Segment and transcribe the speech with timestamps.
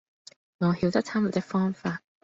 [0.57, 2.01] 我曉得他們的方法，